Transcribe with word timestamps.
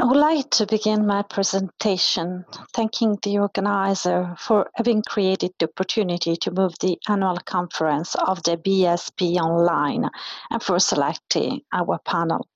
I 0.00 0.04
would 0.04 0.16
like 0.16 0.48
to 0.50 0.66
begin 0.66 1.08
my 1.08 1.22
presentation 1.22 2.44
thanking 2.72 3.18
the 3.20 3.38
organizer 3.38 4.32
for 4.38 4.70
having 4.76 5.02
created 5.02 5.54
the 5.58 5.66
opportunity 5.66 6.36
to 6.36 6.52
move 6.52 6.74
the 6.78 7.00
annual 7.08 7.38
conference 7.44 8.14
of 8.14 8.40
the 8.44 8.58
BSP 8.58 9.38
online 9.38 10.08
and 10.50 10.62
for 10.62 10.78
selecting 10.78 11.62
our 11.72 11.98
panel. 12.04 12.46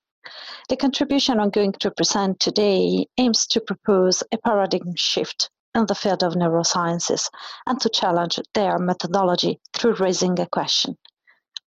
The 0.69 0.77
contribution 0.77 1.37
I'm 1.37 1.49
going 1.49 1.73
to 1.73 1.91
present 1.91 2.39
today 2.39 3.07
aims 3.17 3.45
to 3.47 3.59
propose 3.59 4.23
a 4.31 4.37
paradigm 4.37 4.95
shift 4.95 5.49
in 5.75 5.85
the 5.85 5.95
field 5.95 6.23
of 6.23 6.35
neurosciences 6.35 7.29
and 7.65 7.77
to 7.81 7.89
challenge 7.89 8.39
their 8.53 8.79
methodology 8.79 9.59
through 9.73 9.95
raising 9.95 10.39
a 10.39 10.45
question. 10.45 10.97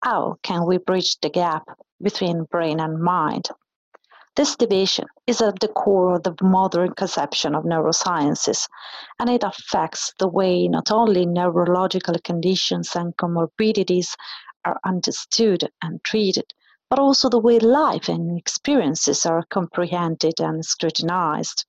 How 0.02 0.38
can 0.42 0.66
we 0.66 0.78
bridge 0.78 1.20
the 1.20 1.30
gap 1.30 1.68
between 2.02 2.46
brain 2.46 2.80
and 2.80 3.02
mind? 3.02 3.50
This 4.36 4.57
division 4.57 5.05
is 5.27 5.41
at 5.41 5.61
the 5.61 5.70
core 5.70 6.15
of 6.15 6.23
the 6.23 6.35
modern 6.41 6.93
conception 6.93 7.55
of 7.55 7.63
neurosciences, 7.63 8.67
and 9.17 9.30
it 9.30 9.43
affects 9.43 10.13
the 10.20 10.27
way 10.27 10.67
not 10.67 10.91
only 10.91 11.26
neurological 11.26 12.16
conditions 12.21 12.98
and 12.98 13.16
comorbidities 13.16 14.16
are 14.66 14.77
understood 14.84 15.71
and 15.81 16.03
treated, 16.03 16.53
but 16.90 16.99
also 16.99 17.29
the 17.29 17.40
way 17.40 17.59
life 17.59 18.09
and 18.09 18.38
experiences 18.38 19.26
are 19.26 19.45
comprehended 19.49 20.41
and 20.41 20.65
scrutinized. 20.65 21.65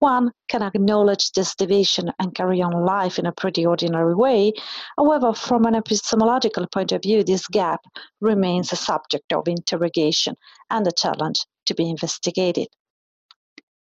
One 0.00 0.32
can 0.48 0.62
acknowledge 0.62 1.32
this 1.32 1.54
division 1.54 2.12
and 2.18 2.34
carry 2.34 2.60
on 2.60 2.84
life 2.84 3.18
in 3.18 3.26
a 3.26 3.32
pretty 3.32 3.64
ordinary 3.64 4.14
way. 4.14 4.52
However, 4.96 5.32
from 5.32 5.64
an 5.64 5.74
epistemological 5.74 6.66
point 6.68 6.92
of 6.92 7.02
view, 7.02 7.24
this 7.24 7.46
gap 7.48 7.80
remains 8.20 8.72
a 8.72 8.76
subject 8.76 9.32
of 9.32 9.48
interrogation 9.48 10.36
and 10.70 10.86
a 10.86 10.92
challenge 10.92 11.40
to 11.66 11.74
be 11.74 11.88
investigated. 11.88 12.68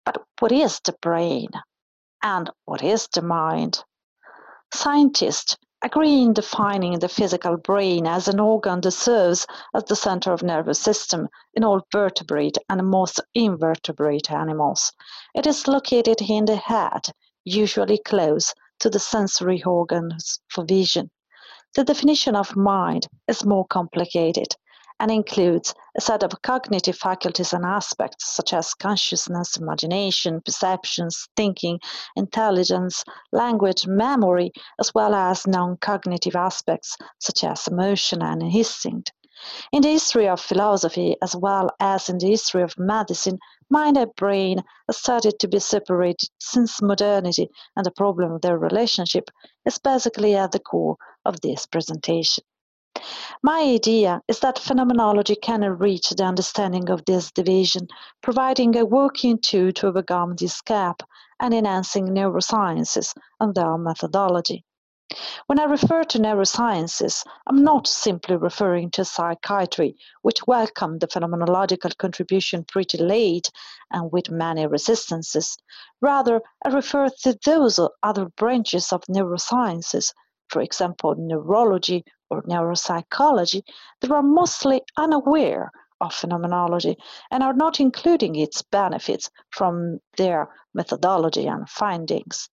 But 0.05 0.23
what 0.39 0.51
is 0.51 0.79
the 0.85 0.95
brain? 1.01 1.49
And 2.21 2.49
what 2.65 2.83
is 2.83 3.07
the 3.13 3.21
mind? 3.21 3.83
Scientists 4.73 5.57
agree 5.85 6.23
in 6.23 6.33
defining 6.33 6.97
the 6.97 7.07
physical 7.07 7.57
brain 7.57 8.07
as 8.07 8.27
an 8.27 8.39
organ 8.39 8.81
that 8.81 8.91
serves 8.91 9.45
as 9.75 9.83
the 9.83 9.95
center 9.95 10.33
of 10.33 10.41
nervous 10.41 10.79
system 10.79 11.27
in 11.53 11.63
all 11.63 11.81
vertebrate 11.91 12.57
and 12.69 12.89
most 12.89 13.19
invertebrate 13.35 14.31
animals. 14.31 14.91
It 15.35 15.45
is 15.45 15.67
located 15.67 16.21
in 16.21 16.45
the 16.45 16.55
head, 16.55 17.09
usually 17.43 17.99
close 17.99 18.51
to 18.79 18.89
the 18.89 18.99
sensory 18.99 19.61
organs 19.63 20.39
for 20.49 20.65
vision. 20.65 21.11
The 21.75 21.83
definition 21.83 22.35
of 22.35 22.55
mind 22.55 23.07
is 23.27 23.45
more 23.45 23.67
complicated 23.67 24.55
and 24.99 25.11
includes 25.11 25.73
a 25.97 26.01
set 26.01 26.23
of 26.23 26.41
cognitive 26.41 26.97
faculties 26.97 27.53
and 27.53 27.65
aspects 27.65 28.33
such 28.33 28.53
as 28.53 28.73
consciousness, 28.73 29.57
imagination, 29.57 30.41
perceptions, 30.41 31.27
thinking, 31.35 31.79
intelligence, 32.15 33.03
language, 33.31 33.85
memory, 33.87 34.51
as 34.79 34.93
well 34.93 35.13
as 35.13 35.45
non 35.45 35.77
cognitive 35.77 36.35
aspects 36.35 36.97
such 37.19 37.43
as 37.43 37.67
emotion 37.67 38.21
and 38.21 38.41
instinct. 38.41 39.11
In 39.73 39.81
the 39.81 39.89
history 39.89 40.29
of 40.29 40.39
philosophy, 40.39 41.17
as 41.21 41.35
well 41.35 41.69
as 41.81 42.07
in 42.07 42.17
the 42.19 42.27
history 42.27 42.61
of 42.61 42.79
medicine, 42.79 43.37
mind 43.69 43.97
and 43.97 44.15
brain 44.15 44.63
have 44.87 44.95
started 44.95 45.39
to 45.39 45.47
be 45.49 45.59
separated 45.59 46.29
since 46.39 46.81
modernity, 46.81 47.49
and 47.75 47.85
the 47.85 47.91
problem 47.91 48.31
of 48.31 48.41
their 48.41 48.57
relationship 48.57 49.29
is 49.65 49.77
basically 49.77 50.35
at 50.35 50.53
the 50.53 50.59
core 50.59 50.95
of 51.25 51.41
this 51.41 51.65
presentation. 51.65 52.45
My 53.43 53.61
idea 53.61 54.21
is 54.27 54.39
that 54.39 54.57
phenomenology 54.57 55.35
can 55.35 55.63
enrich 55.63 56.09
the 56.09 56.23
understanding 56.23 56.89
of 56.89 57.05
this 57.05 57.31
division, 57.31 57.87
providing 58.21 58.75
a 58.75 58.85
working 58.85 59.37
tool 59.39 59.71
to 59.73 59.87
overcome 59.87 60.35
this 60.35 60.61
gap 60.61 61.03
and 61.39 61.53
enhancing 61.53 62.07
neurosciences 62.07 63.13
and 63.39 63.53
their 63.53 63.77
methodology. 63.77 64.63
When 65.45 65.59
I 65.59 65.65
refer 65.65 66.03
to 66.05 66.17
neurosciences, 66.17 67.23
I'm 67.45 67.63
not 67.63 67.85
simply 67.85 68.37
referring 68.37 68.89
to 68.91 69.05
psychiatry, 69.05 69.95
which 70.23 70.47
welcomed 70.47 71.01
the 71.01 71.07
phenomenological 71.07 71.95
contribution 71.97 72.63
pretty 72.63 72.97
late 72.97 73.51
and 73.91 74.11
with 74.11 74.31
many 74.31 74.65
resistances. 74.65 75.57
Rather, 76.01 76.41
I 76.65 76.69
refer 76.69 77.09
to 77.09 77.37
those 77.45 77.79
other 78.01 78.25
branches 78.25 78.91
of 78.91 79.03
neurosciences, 79.03 80.13
for 80.49 80.61
example, 80.61 81.13
neurology 81.15 82.03
or 82.29 82.41
neuropsychology, 82.43 83.63
they 84.01 84.07
are 84.09 84.23
mostly 84.23 84.81
unaware 84.97 85.71
of 86.01 86.13
phenomenology 86.13 86.97
and 87.31 87.43
are 87.43 87.53
not 87.53 87.79
including 87.79 88.35
its 88.35 88.61
benefits 88.61 89.29
from 89.49 89.99
their 90.17 90.49
methodology 90.73 91.47
and 91.47 91.69
findings. 91.69 92.49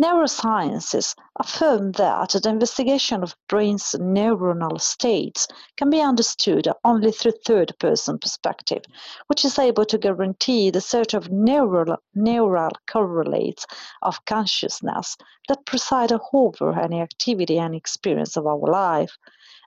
Neurosciences 0.00 1.14
affirm 1.40 1.92
that 1.92 2.30
the 2.30 2.48
investigation 2.48 3.22
of 3.22 3.36
brain's 3.48 3.94
neuronal 3.98 4.80
states 4.80 5.48
can 5.76 5.90
be 5.90 6.00
understood 6.00 6.68
only 6.84 7.10
through 7.10 7.32
third-person 7.44 8.18
perspective, 8.18 8.82
which 9.26 9.44
is 9.44 9.58
able 9.58 9.84
to 9.86 9.98
guarantee 9.98 10.70
the 10.70 10.80
search 10.80 11.14
of 11.14 11.30
neural, 11.30 11.96
neural 12.14 12.70
correlates 12.86 13.66
of 14.02 14.24
consciousness 14.26 15.16
that 15.48 15.64
preside 15.66 16.12
over 16.32 16.78
any 16.78 17.00
activity 17.00 17.58
and 17.58 17.74
experience 17.74 18.36
of 18.36 18.46
our 18.46 18.70
life. 18.70 19.16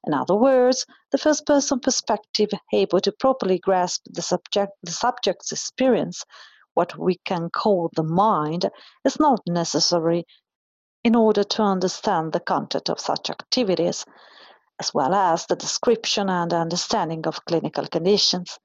In 0.05 0.13
other 0.13 0.35
words, 0.35 0.85
the 1.11 1.17
first 1.17 1.45
person 1.45 1.79
perspective 1.79 2.49
able 2.71 3.01
to 3.01 3.11
properly 3.11 3.59
grasp 3.59 4.05
the, 4.05 4.21
subject, 4.21 4.73
the 4.83 4.91
subject's 4.91 5.51
experience 5.51 6.23
what 6.73 6.97
we 6.97 7.19
can 7.25 7.49
call 7.49 7.89
the 7.95 8.03
mind 8.03 8.69
is 9.05 9.19
not 9.19 9.41
necessary 9.47 10.25
in 11.03 11.15
order 11.15 11.43
to 11.43 11.63
understand 11.63 12.31
the 12.31 12.39
content 12.39 12.89
of 12.89 12.99
such 12.99 13.29
activities, 13.29 14.05
as 14.79 14.93
well 14.93 15.13
as 15.13 15.45
the 15.45 15.55
description 15.55 16.29
and 16.29 16.53
understanding 16.53 17.25
of 17.27 17.43
clinical 17.45 17.87
conditions. 17.87 18.59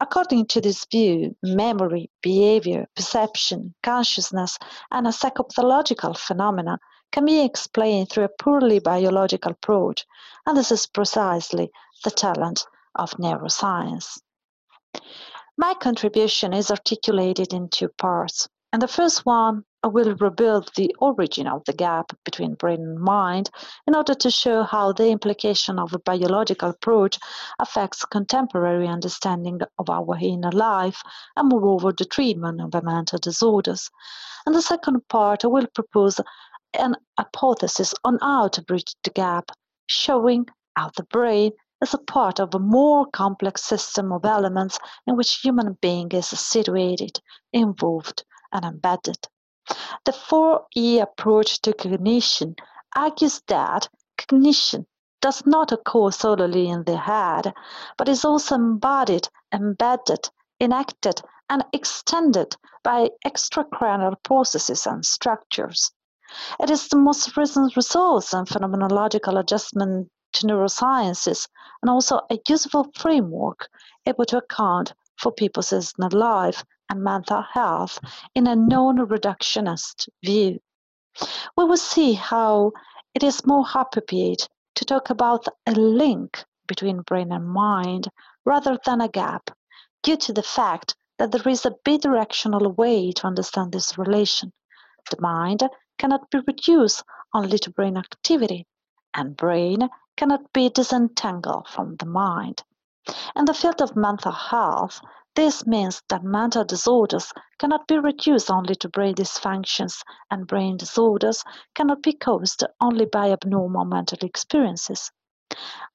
According 0.00 0.46
to 0.48 0.60
this 0.60 0.84
view, 0.90 1.34
memory, 1.42 2.10
behavior, 2.22 2.86
perception, 2.94 3.74
consciousness, 3.82 4.58
and 4.90 5.06
a 5.06 5.10
psychopathological 5.10 6.16
phenomena 6.16 6.78
can 7.10 7.24
be 7.24 7.44
explained 7.44 8.10
through 8.10 8.24
a 8.24 8.42
purely 8.42 8.80
biological 8.80 9.52
approach, 9.52 10.04
and 10.46 10.56
this 10.56 10.72
is 10.72 10.86
precisely 10.86 11.70
the 12.04 12.10
talent 12.10 12.66
of 12.94 13.12
neuroscience. 13.12 14.18
My 15.58 15.74
contribution 15.74 16.54
is 16.54 16.70
articulated 16.70 17.52
in 17.52 17.68
two 17.68 17.88
parts. 17.88 18.48
In 18.72 18.80
the 18.80 18.88
first 18.88 19.26
one, 19.26 19.64
I 19.82 19.88
will 19.88 20.14
rebuild 20.14 20.70
the 20.76 20.96
origin 20.98 21.46
of 21.46 21.62
the 21.66 21.74
gap 21.74 22.12
between 22.24 22.54
brain 22.54 22.80
and 22.80 22.98
mind 22.98 23.50
in 23.86 23.94
order 23.94 24.14
to 24.14 24.30
show 24.30 24.62
how 24.62 24.92
the 24.92 25.10
implication 25.10 25.78
of 25.78 25.92
a 25.92 25.98
biological 25.98 26.70
approach 26.70 27.18
affects 27.58 28.06
contemporary 28.06 28.88
understanding 28.88 29.60
of 29.78 29.90
our 29.90 30.16
inner 30.18 30.52
life 30.52 31.02
and, 31.36 31.50
moreover, 31.50 31.92
the 31.92 32.06
treatment 32.06 32.62
of 32.62 32.82
mental 32.82 33.18
disorders. 33.18 33.90
In 34.46 34.54
the 34.54 34.62
second 34.62 35.06
part, 35.08 35.44
I 35.44 35.48
will 35.48 35.66
propose 35.74 36.18
an 36.72 36.96
hypothesis 37.18 37.92
on 38.04 38.18
how 38.22 38.48
to 38.48 38.62
bridge 38.62 38.94
the 39.04 39.10
gap, 39.10 39.50
showing 39.86 40.46
how 40.76 40.92
the 40.96 41.04
brain 41.04 41.52
is 41.82 41.92
a 41.92 41.98
part 41.98 42.38
of 42.38 42.54
a 42.54 42.58
more 42.58 43.06
complex 43.06 43.62
system 43.62 44.12
of 44.12 44.24
elements 44.24 44.78
in 45.06 45.16
which 45.16 45.40
human 45.40 45.76
being 45.82 46.08
is 46.12 46.26
situated, 46.26 47.20
involved, 47.52 48.24
and 48.52 48.64
embedded. 48.64 49.18
The 50.04 50.12
4E 50.12 51.02
approach 51.02 51.60
to 51.62 51.72
cognition 51.72 52.54
argues 52.94 53.42
that 53.48 53.88
cognition 54.16 54.86
does 55.20 55.44
not 55.46 55.72
occur 55.72 56.10
solely 56.10 56.68
in 56.68 56.84
the 56.84 56.96
head, 56.96 57.52
but 57.96 58.08
is 58.08 58.24
also 58.24 58.54
embodied, 58.54 59.28
embedded, 59.52 60.30
enacted, 60.60 61.20
and 61.48 61.64
extended 61.72 62.56
by 62.82 63.10
extracranial 63.26 64.16
processes 64.22 64.86
and 64.86 65.04
structures. 65.04 65.90
It 66.60 66.70
is 66.70 66.88
the 66.88 66.96
most 66.96 67.36
recent 67.36 67.76
resource 67.76 68.32
in 68.32 68.46
phenomenological 68.46 69.38
adjustment 69.38 70.10
to 70.32 70.46
neurosciences 70.46 71.48
and 71.82 71.90
also 71.90 72.20
a 72.30 72.38
useful 72.48 72.90
framework 72.96 73.68
able 74.06 74.24
to 74.24 74.38
account 74.38 74.92
for 75.18 75.32
people's 75.32 75.94
life 75.98 76.64
and 76.88 77.02
mental 77.02 77.42
health 77.42 77.98
in 78.34 78.46
a 78.46 78.56
non-reductionist 78.56 80.08
view. 80.24 80.58
We 81.56 81.64
will 81.64 81.76
see 81.76 82.14
how 82.14 82.72
it 83.14 83.22
is 83.22 83.46
more 83.46 83.66
appropriate 83.74 84.48
to 84.76 84.84
talk 84.84 85.10
about 85.10 85.46
a 85.66 85.72
link 85.72 86.44
between 86.66 87.02
brain 87.02 87.32
and 87.32 87.46
mind 87.46 88.08
rather 88.44 88.78
than 88.84 89.00
a 89.00 89.08
gap, 89.08 89.50
due 90.02 90.16
to 90.16 90.32
the 90.32 90.42
fact 90.42 90.94
that 91.18 91.30
there 91.30 91.48
is 91.48 91.66
a 91.66 91.74
bidirectional 91.84 92.76
way 92.76 93.12
to 93.12 93.26
understand 93.26 93.72
this 93.72 93.98
relation. 93.98 94.52
The 95.10 95.20
mind 95.20 95.62
cannot 95.98 96.30
be 96.30 96.38
reduced 96.46 97.02
only 97.34 97.58
to 97.58 97.70
brain 97.70 97.96
activity, 97.96 98.66
and 99.14 99.36
brain 99.36 99.88
cannot 100.16 100.52
be 100.52 100.68
disentangled 100.68 101.68
from 101.68 101.96
the 101.96 102.06
mind. 102.06 102.62
In 103.34 103.44
the 103.44 103.54
field 103.54 103.82
of 103.82 103.96
mental 103.96 104.32
health, 104.32 105.00
This 105.34 105.66
means 105.66 106.02
that 106.10 106.24
mental 106.24 106.62
disorders 106.62 107.32
cannot 107.58 107.86
be 107.86 107.98
reduced 107.98 108.50
only 108.50 108.74
to 108.74 108.90
brain 108.90 109.14
dysfunctions, 109.14 110.02
and 110.30 110.46
brain 110.46 110.76
disorders 110.76 111.42
cannot 111.74 112.02
be 112.02 112.12
caused 112.12 112.64
only 112.82 113.06
by 113.06 113.32
abnormal 113.32 113.86
mental 113.86 114.18
experiences. 114.20 115.10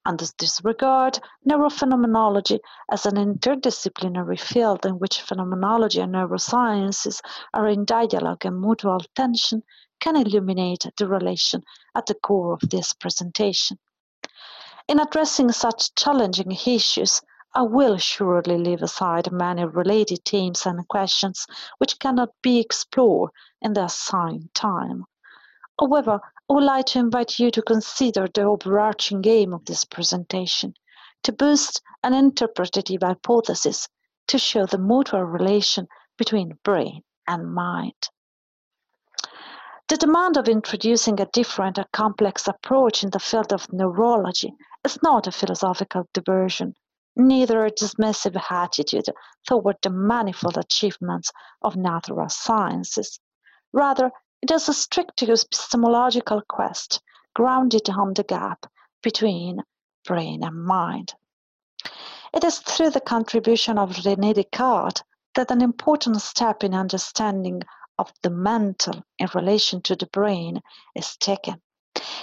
Under 0.04 0.24
this 0.38 0.60
regard, 0.64 1.20
neurophenomenology 1.48 2.58
as 2.90 3.06
an 3.06 3.14
interdisciplinary 3.14 4.40
field 4.40 4.84
in 4.84 4.98
which 4.98 5.22
phenomenology 5.22 6.00
and 6.00 6.14
neurosciences 6.14 7.20
are 7.54 7.68
in 7.68 7.84
dialogue 7.84 8.44
and 8.44 8.60
mutual 8.60 9.00
tension 9.14 9.62
can 10.00 10.16
illuminate 10.16 10.86
the 10.96 11.06
relation 11.06 11.62
at 11.94 12.06
the 12.06 12.14
core 12.14 12.52
of 12.52 12.70
this 12.70 12.92
presentation. 12.92 13.78
In 14.88 15.00
addressing 15.00 15.52
such 15.52 15.94
challenging 15.94 16.52
issues, 16.52 17.20
I 17.54 17.62
will 17.62 17.96
surely 17.96 18.58
leave 18.58 18.82
aside 18.82 19.32
many 19.32 19.64
related 19.64 20.24
themes 20.24 20.66
and 20.66 20.86
questions 20.88 21.46
which 21.78 21.98
cannot 21.98 22.30
be 22.42 22.58
explored 22.58 23.30
in 23.60 23.72
the 23.72 23.84
assigned 23.84 24.54
time. 24.54 25.04
However, 25.80 26.20
I 26.48 26.52
would 26.52 26.64
like 26.64 26.86
to 26.86 26.98
invite 26.98 27.38
you 27.38 27.50
to 27.50 27.62
consider 27.62 28.28
the 28.28 28.42
overarching 28.42 29.26
aim 29.26 29.52
of 29.52 29.64
this 29.64 29.84
presentation, 29.84 30.74
to 31.22 31.32
boost 31.32 31.82
an 32.02 32.14
interpretative 32.14 33.02
hypothesis 33.02 33.88
to 34.28 34.38
show 34.38 34.66
the 34.66 34.78
mutual 34.78 35.24
relation 35.24 35.88
between 36.16 36.58
brain 36.62 37.02
and 37.26 37.52
mind. 37.52 38.08
The 39.88 39.96
demand 39.96 40.36
of 40.36 40.50
introducing 40.50 41.18
a 41.18 41.24
different 41.32 41.78
and 41.78 41.90
complex 41.92 42.46
approach 42.46 43.02
in 43.02 43.08
the 43.08 43.18
field 43.18 43.54
of 43.54 43.72
neurology 43.72 44.52
is 44.84 45.02
not 45.02 45.26
a 45.26 45.32
philosophical 45.32 46.06
diversion, 46.12 46.74
neither 47.16 47.64
a 47.64 47.70
dismissive 47.70 48.38
attitude 48.50 49.06
toward 49.46 49.76
the 49.80 49.88
manifold 49.88 50.58
achievements 50.58 51.32
of 51.62 51.74
natural 51.76 52.28
sciences. 52.28 53.18
Rather, 53.72 54.12
it 54.42 54.50
is 54.50 54.68
a 54.68 54.74
strict 54.74 55.22
epistemological 55.22 56.42
quest 56.46 57.00
grounded 57.34 57.88
on 57.88 58.12
the 58.12 58.24
gap 58.24 58.66
between 59.02 59.62
brain 60.04 60.44
and 60.44 60.66
mind. 60.66 61.14
It 62.34 62.44
is 62.44 62.58
through 62.58 62.90
the 62.90 63.00
contribution 63.00 63.78
of 63.78 63.96
René 63.96 64.34
Descartes 64.34 65.02
that 65.34 65.50
an 65.50 65.62
important 65.62 66.20
step 66.20 66.62
in 66.62 66.74
understanding 66.74 67.62
of 67.98 68.12
the 68.22 68.30
mental 68.30 69.02
in 69.18 69.28
relation 69.34 69.82
to 69.82 69.96
the 69.96 70.06
brain 70.06 70.60
is 70.94 71.16
taken. 71.16 71.60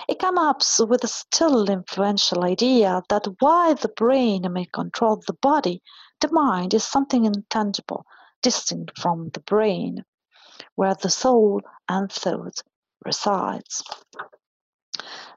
It 0.07 0.19
comes 0.19 0.79
up 0.79 0.89
with 0.89 1.03
a 1.03 1.07
still 1.07 1.69
influential 1.69 2.43
idea 2.43 3.03
that 3.09 3.27
while 3.39 3.75
the 3.75 3.89
brain 3.89 4.51
may 4.53 4.65
control 4.65 5.17
the 5.17 5.33
body, 5.33 5.81
the 6.21 6.31
mind 6.31 6.73
is 6.73 6.83
something 6.83 7.25
intangible, 7.25 8.05
distinct 8.41 8.97
from 8.99 9.29
the 9.33 9.41
brain, 9.41 10.05
where 10.75 10.95
the 10.95 11.09
soul 11.09 11.61
and 11.89 12.11
thought 12.11 12.61
resides. 13.03 13.83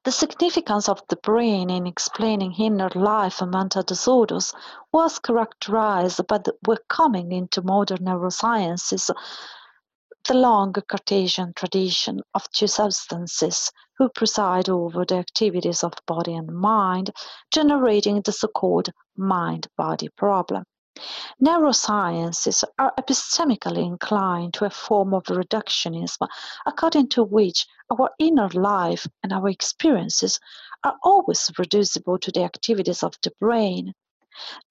The 0.05 0.13
significance 0.13 0.89
of 0.89 1.03
the 1.09 1.17
brain 1.17 1.69
in 1.69 1.87
explaining 1.87 2.53
inner 2.53 2.91
life 2.95 3.43
and 3.43 3.51
mental 3.51 3.83
disorders 3.83 4.55
was 4.93 5.19
characterized 5.19 6.25
by 6.29 6.39
the 6.39 6.55
coming 6.89 7.33
into 7.33 7.63
modern 7.63 8.05
neurosciences 8.05 9.11
the 10.29 10.35
long 10.35 10.75
Cartesian 10.75 11.55
tradition 11.55 12.21
of 12.35 12.51
two 12.51 12.67
substances 12.67 13.73
who 13.97 14.11
preside 14.11 14.69
over 14.69 15.07
the 15.07 15.17
activities 15.17 15.83
of 15.83 15.95
body 16.07 16.35
and 16.35 16.55
mind, 16.55 17.11
generating 17.51 18.21
the 18.21 18.33
so-called 18.33 18.91
mind-body 19.17 20.11
problem. 20.19 20.65
Neurosciences 21.43 22.63
are 22.79 22.93
epistemically 22.99 23.87
inclined 23.87 24.53
to 24.53 24.67
a 24.67 24.71
form 24.71 25.15
of 25.15 25.25
reductionism 25.25 26.29
according 26.67 27.09
to 27.09 27.25
which 27.25 27.67
our 27.91 28.11
inner 28.19 28.49
life 28.51 29.07
and 29.23 29.33
our 29.33 29.49
experiences 29.49 30.39
are 30.85 30.97
always 31.03 31.51
reducible 31.59 32.19
to 32.19 32.31
the 32.33 32.45
activities 32.45 33.03
of 33.03 33.15
the 33.23 33.33
brain. 33.41 33.95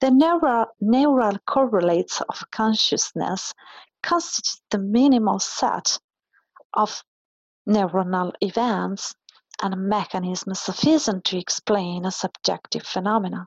The 0.02 0.12
neural, 0.12 0.68
neural 0.80 1.38
correlates 1.48 2.22
of 2.22 2.44
consciousness 2.52 3.54
constitute 4.08 4.62
the 4.72 4.78
minimal 4.78 5.38
set 5.38 6.00
of 6.74 7.04
neuronal 7.68 8.32
events 8.40 9.14
and 9.62 9.90
mechanisms 9.90 10.62
sufficient 10.62 11.26
to 11.26 11.38
explain 11.38 12.06
a 12.06 12.12
subjective 12.12 12.84
phenomena. 12.84 13.46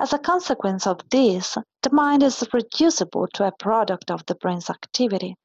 As 0.00 0.14
a 0.14 0.18
consequence 0.18 0.86
of 0.86 1.00
this, 1.10 1.58
the 1.82 1.92
mind 1.92 2.22
is 2.22 2.42
reducible 2.54 3.28
to 3.34 3.46
a 3.46 3.52
product 3.52 4.10
of 4.10 4.24
the 4.24 4.34
brain's 4.34 4.70
activity. 4.70 5.36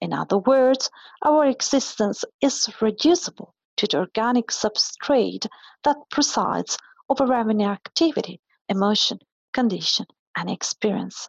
In 0.00 0.12
other 0.12 0.38
words, 0.38 0.90
our 1.24 1.46
existence 1.46 2.24
is 2.40 2.68
reducible 2.80 3.52
to 3.78 3.88
the 3.88 3.98
organic 3.98 4.52
substrate 4.52 5.48
that 5.82 5.96
presides 6.08 6.78
over 7.08 7.32
every 7.32 7.64
activity, 7.64 8.40
emotion, 8.68 9.18
condition, 9.52 10.06
and 10.36 10.48
experience. 10.48 11.28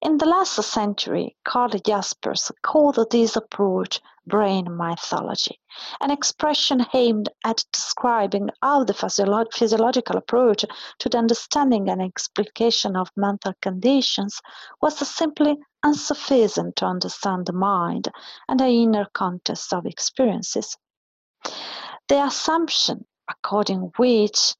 In 0.00 0.18
the 0.18 0.26
last 0.26 0.60
century, 0.64 1.36
Karl 1.44 1.68
Jaspers 1.68 2.50
called 2.62 2.98
this 3.10 3.36
approach 3.36 4.00
brain 4.26 4.76
mythology, 4.76 5.60
an 6.00 6.10
expression 6.10 6.84
aimed 6.92 7.28
at 7.44 7.64
describing 7.72 8.50
how 8.60 8.82
the 8.82 8.94
physiological 8.94 10.16
approach 10.16 10.64
to 10.98 11.08
the 11.08 11.18
understanding 11.18 11.88
and 11.88 12.02
explication 12.02 12.96
of 12.96 13.12
mental 13.16 13.54
conditions 13.62 14.40
was 14.80 14.98
simply 15.08 15.56
insufficient 15.84 16.74
to 16.76 16.86
understand 16.86 17.46
the 17.46 17.52
mind 17.52 18.08
and 18.48 18.58
the 18.58 18.66
inner 18.66 19.06
context 19.12 19.72
of 19.72 19.86
experiences. 19.86 20.76
The 22.08 22.24
assumption 22.24 23.06
according 23.28 23.92
which 23.96 24.56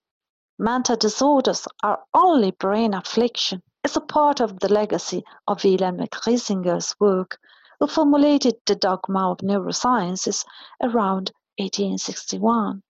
mental 0.58 0.96
disorders 0.96 1.66
are 1.82 2.04
only 2.14 2.52
brain 2.52 2.94
affliction 2.94 3.62
is 3.84 3.96
a 3.96 4.00
part 4.00 4.40
of 4.40 4.60
the 4.60 4.72
legacy 4.72 5.24
of 5.48 5.64
Wilhelm 5.64 5.98
Griesinger's 5.98 6.94
work, 7.00 7.38
who 7.80 7.86
formulated 7.86 8.54
the 8.66 8.76
dogma 8.76 9.32
of 9.32 9.38
neurosciences 9.38 10.44
around 10.80 11.32
1861. 11.58 12.82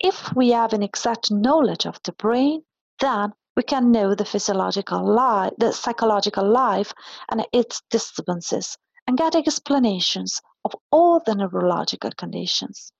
If 0.00 0.34
we 0.34 0.50
have 0.50 0.72
an 0.72 0.82
exact 0.82 1.30
knowledge 1.30 1.86
of 1.86 2.00
the 2.04 2.12
brain, 2.12 2.62
then 3.00 3.32
we 3.56 3.62
can 3.62 3.92
know 3.92 4.14
the 4.14 4.24
physiological 4.24 5.04
life, 5.04 5.52
the 5.58 5.72
psychological 5.72 6.50
life 6.50 6.92
and 7.30 7.46
its 7.52 7.82
disturbances, 7.90 8.78
and 9.06 9.18
get 9.18 9.34
explanations 9.34 10.40
of 10.64 10.74
all 10.90 11.20
the 11.20 11.34
neurological 11.34 12.10
conditions. 12.16 12.92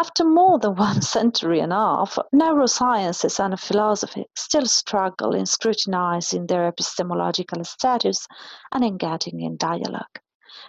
After 0.00 0.22
more 0.24 0.60
than 0.60 0.76
one 0.76 1.02
century 1.02 1.58
and 1.58 1.72
a 1.72 1.76
half, 1.76 2.20
neurosciences 2.32 3.44
and 3.44 3.58
philosophy 3.58 4.26
still 4.36 4.66
struggle 4.66 5.34
in 5.34 5.44
scrutinizing 5.44 6.46
their 6.46 6.68
epistemological 6.68 7.64
status 7.64 8.28
and 8.70 8.84
engaging 8.84 9.40
in 9.40 9.56
dialogue. 9.56 10.20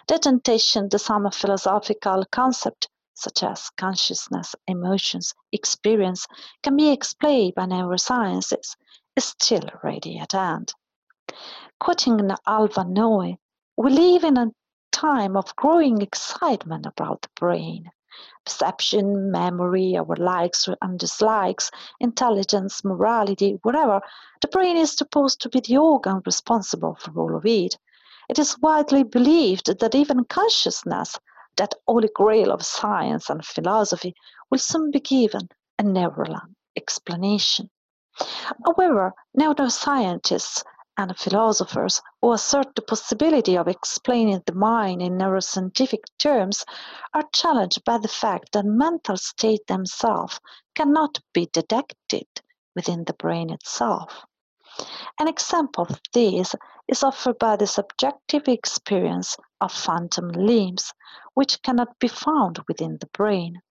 The 0.08 0.18
temptation 0.18 0.90
to 0.90 0.98
some 0.98 1.30
philosophical 1.30 2.24
concept, 2.32 2.88
such 3.14 3.44
as 3.44 3.70
consciousness, 3.76 4.56
emotions, 4.66 5.32
experience, 5.52 6.26
can 6.64 6.76
be 6.76 6.90
explained 6.90 7.54
by 7.54 7.66
neurosciences, 7.66 8.74
is 9.14 9.24
still 9.26 9.70
ready 9.84 10.18
at 10.18 10.32
hand. 10.32 10.74
Quoting 11.78 12.28
Alva 12.48 12.82
Noe, 12.82 13.36
we 13.76 13.90
live 13.92 14.24
in 14.24 14.36
a 14.36 14.50
time 14.90 15.36
of 15.36 15.54
growing 15.54 16.02
excitement 16.02 16.84
about 16.84 17.22
the 17.22 17.28
brain 17.36 17.92
perception, 18.44 19.30
memory, 19.30 19.96
our 19.96 20.16
likes 20.16 20.68
and 20.82 20.98
dislikes, 20.98 21.70
intelligence, 22.00 22.84
morality, 22.84 23.58
whatever, 23.62 24.00
the 24.40 24.48
brain 24.48 24.76
is 24.76 24.92
supposed 24.92 25.40
to 25.40 25.48
be 25.48 25.60
the 25.60 25.76
organ 25.76 26.22
responsible 26.24 26.96
for 27.00 27.12
all 27.18 27.36
of 27.36 27.46
it. 27.46 27.76
It 28.28 28.38
is 28.38 28.58
widely 28.60 29.02
believed 29.02 29.78
that 29.78 29.94
even 29.94 30.24
consciousness, 30.24 31.18
that 31.56 31.74
holy 31.86 32.10
grail 32.14 32.52
of 32.52 32.64
science 32.64 33.28
and 33.28 33.44
philosophy, 33.44 34.14
will 34.50 34.58
soon 34.58 34.90
be 34.90 35.00
given 35.00 35.48
a 35.78 35.82
neural 35.82 36.36
explanation. 36.76 37.70
However, 38.64 39.14
neuroscientists 39.38 40.62
and 41.00 41.16
philosophers 41.16 42.02
who 42.20 42.32
assert 42.32 42.74
the 42.74 42.82
possibility 42.82 43.56
of 43.56 43.66
explaining 43.66 44.42
the 44.44 44.52
mind 44.52 45.00
in 45.00 45.16
neuroscientific 45.16 46.04
terms 46.18 46.62
are 47.14 47.24
challenged 47.32 47.82
by 47.86 47.96
the 47.96 48.06
fact 48.08 48.52
that 48.52 48.66
mental 48.66 49.16
states 49.16 49.64
themselves 49.66 50.38
cannot 50.74 51.18
be 51.32 51.48
detected 51.54 52.26
within 52.76 53.02
the 53.04 53.14
brain 53.14 53.48
itself. 53.48 54.26
An 55.18 55.26
example 55.26 55.86
of 55.88 55.98
this 56.12 56.54
is 56.86 57.02
offered 57.02 57.38
by 57.38 57.56
the 57.56 57.66
subjective 57.66 58.46
experience 58.46 59.38
of 59.62 59.72
phantom 59.72 60.28
limbs, 60.28 60.92
which 61.32 61.62
cannot 61.62 61.98
be 61.98 62.08
found 62.08 62.58
within 62.68 62.98
the 63.00 63.08
brain. 63.14 63.62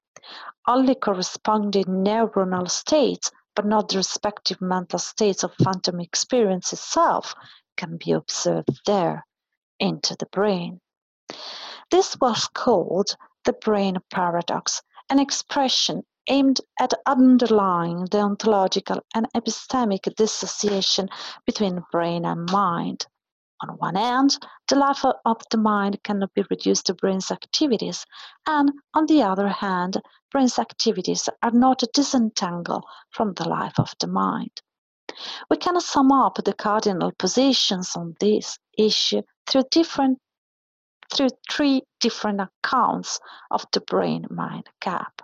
Only 0.68 0.96
corresponding 0.96 1.86
neuronal 1.86 2.70
states 2.70 3.32
but 3.60 3.66
not 3.66 3.89
the 3.89 3.98
respective 3.98 4.62
mental 4.62 4.98
states 4.98 5.44
of 5.44 5.54
phantom 5.62 6.00
experience 6.00 6.72
itself, 6.72 7.36
can 7.75 7.98
be 7.98 8.13
observed 8.13 8.70
there 8.86 9.25
into 9.82 10.16
the 10.18 10.25
brain. 10.28 10.80
This 11.92 12.16
was 12.22 12.48
called 12.54 13.18
the 13.44 13.51
brain 13.51 13.98
paradox, 14.12 14.82
an 15.10 15.20
expression 15.20 16.04
aimed 16.30 16.62
at 16.80 16.94
underlying 17.06 18.06
the 18.06 18.22
ontological 18.22 19.01
and 19.13 19.28
epistemic 19.36 20.04
dissociation 20.16 21.10
between 21.46 21.84
brain 21.92 22.24
and 22.24 22.50
mind. 22.50 23.08
On 23.62 23.70
one 23.78 23.96
hand, 23.96 24.38
the 24.68 24.75
life 24.75 25.04
of 25.04 25.44
the 25.51 25.58
mind 25.58 26.01
cannot 26.04 26.34
be 26.34 26.46
reduced 26.50 26.86
to 26.86 26.94
brain's 26.94 27.30
activities, 27.30 28.06
and 28.48 28.72
on 28.94 29.06
the 29.08 29.24
other 29.24 29.50
hand, 29.50 30.01
brain's 30.32 30.58
activities 30.58 31.28
are 31.44 31.51
not 31.51 31.84
disentangled 31.94 32.86
from 33.10 33.34
the 33.34 33.50
life 33.50 33.78
of 33.78 33.94
the 34.00 34.08
mind. 34.08 34.62
We 35.50 35.58
can 35.58 35.80
sum 35.82 36.12
up 36.12 36.36
the 36.36 36.54
cardinal 36.54 37.12
positions 37.12 37.96
on 37.96 38.16
this 38.20 38.58
issue 38.78 39.24
through 39.46 39.63
different 39.72 40.20
through 41.13 41.30
three 41.51 41.82
different 42.00 42.39
accounts 42.39 43.20
of 43.51 43.66
the 43.74 43.82
brain 43.82 44.25
mind 44.30 44.70
gap. 44.80 45.22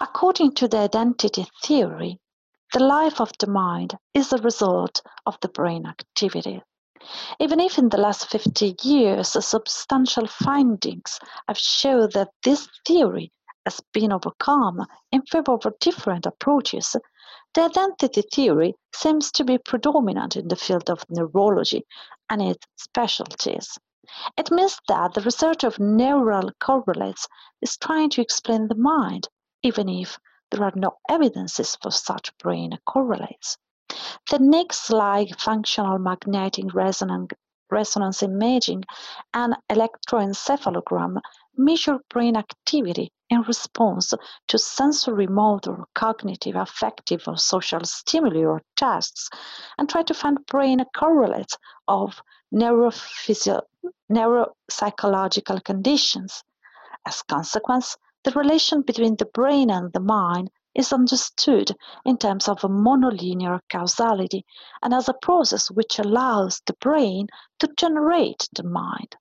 According 0.00 0.54
to 0.54 0.66
the 0.66 0.78
identity 0.78 1.46
theory, 1.62 2.18
the 2.72 2.80
life 2.80 3.20
of 3.20 3.30
the 3.38 3.46
mind 3.46 3.96
is 4.14 4.30
the 4.30 4.38
result 4.38 5.02
of 5.24 5.38
the 5.40 5.48
brain 5.48 5.86
activity. 5.86 6.62
Even 7.38 7.60
if 7.60 7.78
in 7.78 7.88
the 7.88 7.98
last 7.98 8.30
50 8.30 8.76
years 8.82 9.28
substantial 9.44 10.26
findings 10.26 11.18
have 11.48 11.58
shown 11.58 12.10
that 12.14 12.30
this 12.42 12.68
theory 12.86 13.32
has 13.64 13.80
been 13.92 14.12
overcome 14.12 14.86
in 15.12 15.22
favor 15.22 15.52
of 15.52 15.78
different 15.80 16.26
approaches, 16.26 16.96
the 17.54 17.62
identity 17.62 18.22
theory 18.32 18.74
seems 18.94 19.32
to 19.32 19.44
be 19.44 19.58
predominant 19.58 20.36
in 20.36 20.48
the 20.48 20.56
field 20.56 20.88
of 20.88 21.04
neurology 21.10 21.84
and 22.30 22.42
its 22.42 22.66
specialties. 22.76 23.78
It 24.36 24.50
means 24.50 24.78
that 24.88 25.14
the 25.14 25.20
research 25.20 25.64
of 25.64 25.80
neural 25.80 26.50
correlates 26.60 27.26
is 27.60 27.76
trying 27.76 28.10
to 28.10 28.22
explain 28.22 28.68
the 28.68 28.74
mind 28.74 29.28
even 29.62 29.88
if 29.88 30.18
there 30.50 30.62
are 30.62 30.72
no 30.76 30.98
evidences 31.08 31.76
for 31.82 31.90
such 31.90 32.36
brain 32.38 32.78
correlates. 32.86 33.58
Techniques 34.26 34.90
like 34.90 35.38
functional 35.38 35.98
magnetic 35.98 36.74
resonance, 36.74 38.22
imaging 38.22 38.84
and 39.32 39.54
electroencephalogram 39.70 41.20
measure 41.56 41.98
brain 42.10 42.36
activity 42.36 43.12
in 43.30 43.42
response 43.42 44.12
to 44.48 44.58
sensory 44.58 45.26
motor, 45.26 45.84
cognitive, 45.94 46.56
affective, 46.56 47.22
or 47.26 47.36
social 47.36 47.84
stimuli 47.84 48.44
or 48.44 48.62
tasks 48.76 49.30
and 49.78 49.88
try 49.88 50.02
to 50.02 50.14
find 50.14 50.44
brain 50.46 50.84
correlates 50.94 51.56
of 51.88 52.20
neurophysio- 52.52 53.62
neuropsychological 54.10 55.62
conditions. 55.64 56.42
As 57.06 57.22
consequence, 57.22 57.96
the 58.24 58.32
relation 58.32 58.82
between 58.82 59.16
the 59.16 59.26
brain 59.26 59.70
and 59.70 59.92
the 59.92 60.00
mind 60.00 60.50
is 60.76 60.92
understood 60.92 61.74
in 62.04 62.18
terms 62.18 62.48
of 62.48 62.62
a 62.62 62.68
monolinear 62.68 63.58
causality 63.70 64.44
and 64.82 64.94
as 64.94 65.08
a 65.08 65.14
process 65.14 65.70
which 65.70 65.98
allows 65.98 66.60
the 66.66 66.74
brain 66.74 67.26
to 67.58 67.68
generate 67.76 68.48
the 68.54 68.62
mind. 68.62 69.16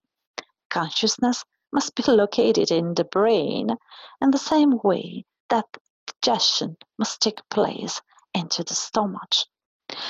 Consciousness 0.69 1.43
must 1.71 1.95
be 1.95 2.03
located 2.11 2.71
in 2.71 2.93
the 2.93 3.05
brain 3.05 3.69
in 4.21 4.31
the 4.31 4.37
same 4.37 4.77
way 4.83 5.25
that 5.49 5.65
digestion 6.21 6.75
must 6.99 7.21
take 7.21 7.47
place 7.49 8.01
into 8.33 8.63
the 8.63 8.73
stomach. 8.73 9.33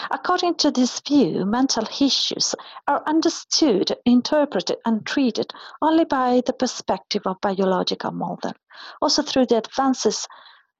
According 0.09 0.55
to 0.55 0.71
this 0.71 1.01
view, 1.01 1.45
mental 1.45 1.83
issues 1.99 2.55
are 2.87 3.03
understood, 3.05 3.91
interpreted, 4.05 4.77
and 4.85 5.05
treated 5.05 5.51
only 5.81 6.05
by 6.05 6.41
the 6.45 6.53
perspective 6.53 7.23
of 7.25 7.41
biological 7.41 8.11
model. 8.11 8.53
Also 9.01 9.21
through 9.21 9.47
the 9.47 9.57
advances 9.57 10.27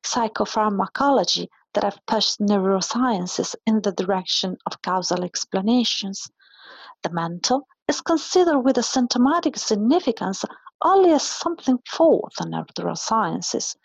psychopharmacology 0.06 1.48
that 1.74 1.84
have 1.84 2.00
pushed 2.06 2.40
neurosciences 2.40 3.56
in 3.66 3.82
the 3.82 3.92
direction 3.92 4.58
of 4.66 4.82
causal 4.82 5.24
explanations. 5.24 6.30
The 7.04 7.10
mental 7.10 7.68
is 7.88 8.02
considered 8.02 8.60
with 8.60 8.78
a 8.78 8.84
symptomatic 8.84 9.58
significance 9.58 10.46
only 10.84 11.12
as 11.12 11.24
something 11.24 11.80
for 11.90 12.30
the 12.38 12.46
neurosciences, 12.46 13.76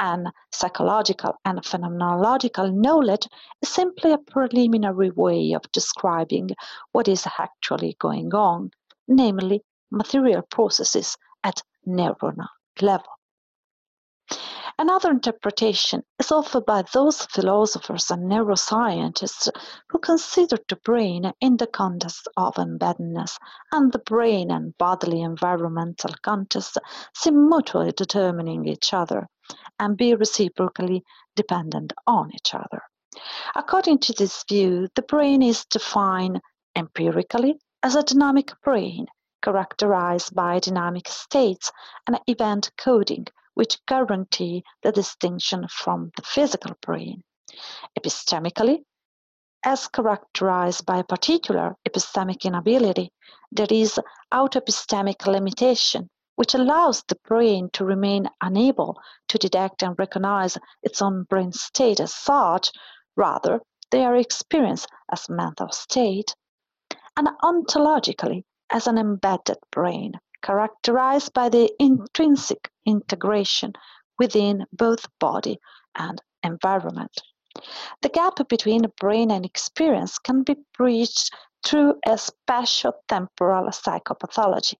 and 0.00 0.28
psychological 0.50 1.34
and 1.44 1.60
phenomenological 1.60 2.72
knowledge 2.72 3.28
is 3.62 3.68
simply 3.68 4.12
a 4.12 4.18
preliminary 4.18 5.10
way 5.10 5.52
of 5.52 5.70
describing 5.72 6.50
what 6.92 7.06
is 7.06 7.26
actually 7.38 7.96
going 8.00 8.34
on, 8.34 8.70
namely 9.06 9.62
material 9.90 10.42
processes 10.42 11.16
at 11.44 11.62
neuronal 11.86 12.48
level. 12.80 13.19
Another 14.80 15.10
interpretation 15.10 16.04
is 16.18 16.32
offered 16.32 16.64
by 16.64 16.84
those 16.94 17.26
philosophers 17.26 18.10
and 18.10 18.30
neuroscientists 18.30 19.50
who 19.88 19.98
consider 19.98 20.56
the 20.68 20.76
brain 20.76 21.32
in 21.40 21.58
the 21.58 21.66
context 21.66 22.26
of 22.36 22.54
embeddedness 22.54 23.36
and 23.72 23.92
the 23.92 23.98
brain 23.98 24.50
and 24.50 24.78
bodily 24.78 25.20
environmental 25.20 26.14
context 26.22 26.78
seem 27.14 27.48
mutually 27.48 27.92
determining 27.92 28.66
each 28.66 28.94
other 28.94 29.26
and 29.78 29.98
be 29.98 30.14
reciprocally 30.14 31.04
dependent 31.36 31.92
on 32.06 32.30
each 32.34 32.54
other. 32.54 32.82
According 33.54 33.98
to 33.98 34.14
this 34.14 34.44
view, 34.48 34.88
the 34.94 35.02
brain 35.02 35.42
is 35.42 35.66
defined 35.66 36.40
empirically 36.74 37.58
as 37.82 37.96
a 37.96 38.02
dynamic 38.02 38.52
brain 38.62 39.08
characterized 39.42 40.34
by 40.34 40.58
dynamic 40.58 41.08
states 41.08 41.70
and 42.06 42.18
event 42.26 42.70
coding 42.78 43.26
which 43.54 43.84
guarantee 43.86 44.62
the 44.82 44.92
distinction 44.92 45.66
from 45.68 46.10
the 46.16 46.22
physical 46.22 46.74
brain. 46.82 47.22
Epistemically, 47.98 48.84
as 49.64 49.88
characterized 49.88 50.86
by 50.86 50.98
a 50.98 51.04
particular 51.04 51.74
epistemic 51.86 52.44
inability, 52.44 53.12
there 53.52 53.66
is 53.68 54.00
autoepistemic 54.32 55.26
limitation, 55.26 56.08
which 56.36 56.54
allows 56.54 57.02
the 57.08 57.16
brain 57.24 57.68
to 57.72 57.84
remain 57.84 58.26
unable 58.40 58.98
to 59.28 59.36
detect 59.36 59.82
and 59.82 59.98
recognize 59.98 60.56
its 60.82 61.02
own 61.02 61.24
brain 61.24 61.52
state 61.52 62.00
as 62.00 62.14
such, 62.14 62.70
rather, 63.16 63.60
they 63.90 64.04
are 64.04 64.16
experienced 64.16 64.88
as 65.12 65.28
mental 65.28 65.70
state, 65.70 66.34
and 67.16 67.28
ontologically 67.42 68.44
as 68.70 68.86
an 68.86 68.96
embedded 68.96 69.58
brain, 69.70 70.12
characterized 70.42 71.32
by 71.32 71.48
the 71.48 71.70
intrinsic 71.78 72.70
integration 72.86 73.72
within 74.18 74.66
both 74.72 75.06
body 75.18 75.58
and 75.96 76.20
environment. 76.42 77.22
The 78.02 78.08
gap 78.08 78.48
between 78.48 78.92
brain 78.98 79.30
and 79.30 79.44
experience 79.44 80.18
can 80.18 80.42
be 80.42 80.56
bridged 80.76 81.30
through 81.64 81.94
a 82.06 82.16
spatio-temporal 82.16 83.68
psychopathology. 83.68 84.74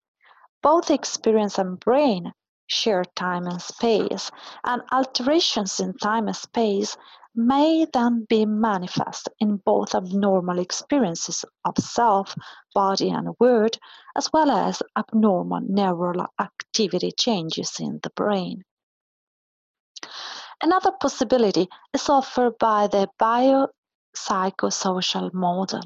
Both 0.62 0.90
experience 0.90 1.58
and 1.58 1.80
brain 1.80 2.32
share 2.66 3.04
time 3.16 3.46
and 3.46 3.60
space, 3.60 4.30
and 4.64 4.82
alterations 4.92 5.80
in 5.80 5.94
time 5.94 6.28
and 6.28 6.36
space 6.36 6.96
may 7.34 7.86
then 7.92 8.24
be 8.28 8.46
manifest 8.46 9.28
in 9.38 9.58
both 9.58 9.94
abnormal 9.94 10.58
experiences 10.58 11.44
of 11.64 11.78
self, 11.78 12.34
body, 12.74 13.10
and 13.10 13.28
word, 13.38 13.78
as 14.16 14.28
well 14.32 14.50
as 14.50 14.82
abnormal 14.96 15.60
neural 15.60 16.26
activity 16.40 17.12
changes 17.12 17.78
in 17.80 18.00
the 18.02 18.10
brain. 18.10 18.64
Another 20.62 20.92
possibility 21.00 21.68
is 21.94 22.06
offered 22.08 22.58
by 22.58 22.86
the 22.86 23.08
biopsychosocial 23.18 25.32
model. 25.32 25.80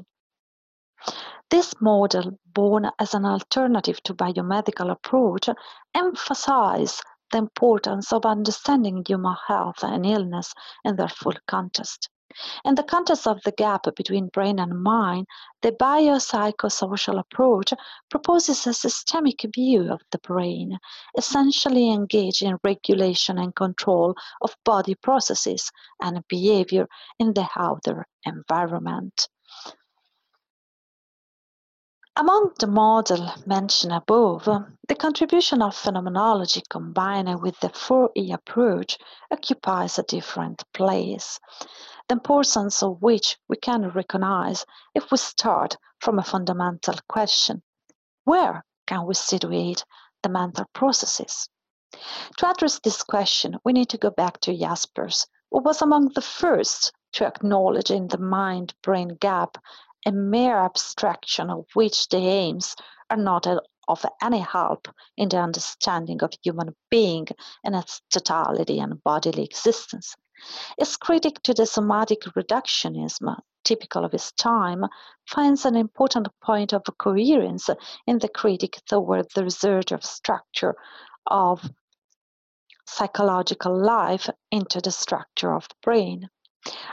This 1.49 1.73
model, 1.79 2.37
born 2.45 2.91
as 2.97 3.13
an 3.13 3.25
alternative 3.25 4.01
to 4.03 4.13
biomedical 4.15 4.91
approach, 4.91 5.47
emphasizes 5.93 7.01
the 7.31 7.37
importance 7.37 8.13
of 8.13 8.25
understanding 8.25 9.03
human 9.05 9.35
health 9.47 9.83
and 9.83 10.05
illness 10.05 10.53
in 10.83 10.95
their 10.95 11.09
full 11.09 11.35
context. 11.47 12.09
In 12.65 12.75
the 12.75 12.83
context 12.83 13.27
of 13.27 13.41
the 13.43 13.53
gap 13.53 13.85
between 13.95 14.27
brain 14.27 14.59
and 14.59 14.83
mind, 14.83 15.25
the 15.61 15.71
biopsychosocial 15.71 17.17
approach 17.17 17.71
proposes 18.09 18.67
a 18.67 18.73
systemic 18.73 19.45
view 19.55 19.89
of 19.89 20.01
the 20.11 20.17
brain, 20.17 20.77
essentially 21.17 21.89
engaged 21.91 22.41
in 22.41 22.57
regulation 22.61 23.37
and 23.37 23.55
control 23.55 24.15
of 24.41 24.57
body 24.65 24.95
processes 24.95 25.71
and 26.01 26.27
behavior 26.27 26.89
in 27.19 27.33
the 27.33 27.47
outer 27.55 28.05
environment. 28.25 29.29
Among 32.17 32.53
the 32.59 32.67
model 32.67 33.29
mentioned 33.45 33.91
above, 33.91 34.45
the 34.87 34.95
contribution 34.95 35.61
of 35.61 35.75
phenomenology 35.75 36.63
combined 36.69 37.41
with 37.41 37.59
the 37.59 37.67
4E 37.67 38.33
approach 38.33 38.97
occupies 39.31 39.99
a 39.99 40.03
different 40.03 40.63
place, 40.71 41.41
the 42.07 42.13
importance 42.13 42.81
of 42.81 43.01
which 43.01 43.37
we 43.49 43.57
can 43.57 43.89
recognize 43.89 44.65
if 44.93 45.11
we 45.11 45.17
start 45.17 45.75
from 45.99 46.17
a 46.17 46.23
fundamental 46.23 46.95
question. 47.09 47.61
Where 48.23 48.63
can 48.87 49.05
we 49.05 49.13
situate 49.13 49.83
the 50.23 50.29
mental 50.29 50.67
processes? 50.71 51.49
To 52.37 52.49
address 52.49 52.79
this 52.79 53.03
question, 53.03 53.57
we 53.65 53.73
need 53.73 53.89
to 53.89 53.97
go 53.97 54.09
back 54.09 54.39
to 54.41 54.57
Jaspers, 54.57 55.27
who 55.51 55.59
was 55.59 55.81
among 55.81 56.13
the 56.13 56.21
first 56.21 56.93
to 57.11 57.25
acknowledge 57.25 57.91
in 57.91 58.07
the 58.07 58.17
mind-brain 58.17 59.17
gap 59.19 59.57
a 60.05 60.11
mere 60.11 60.57
abstraction 60.57 61.49
of 61.49 61.65
which 61.73 62.07
the 62.09 62.17
aims 62.17 62.75
are 63.09 63.17
not 63.17 63.47
of 63.87 64.05
any 64.21 64.39
help 64.39 64.87
in 65.17 65.29
the 65.29 65.37
understanding 65.37 66.21
of 66.23 66.31
human 66.43 66.75
being 66.89 67.27
and 67.63 67.75
its 67.75 68.01
totality 68.09 68.79
and 68.79 69.03
bodily 69.03 69.43
existence. 69.43 70.15
His 70.77 70.97
critic 70.97 71.41
to 71.43 71.53
the 71.53 71.65
somatic 71.65 72.21
reductionism, 72.21 73.39
typical 73.63 74.05
of 74.05 74.11
his 74.11 74.31
time, 74.33 74.85
finds 75.27 75.65
an 75.65 75.75
important 75.75 76.27
point 76.41 76.73
of 76.73 76.83
coherence 76.97 77.69
in 78.05 78.19
the 78.19 78.29
critic 78.29 78.81
toward 78.87 79.27
the 79.33 79.43
research 79.43 79.91
of 79.91 80.03
structure 80.03 80.75
of 81.25 81.67
psychological 82.85 83.75
life 83.75 84.29
into 84.51 84.81
the 84.81 84.91
structure 84.91 85.53
of 85.53 85.67
the 85.67 85.75
brain. 85.81 86.29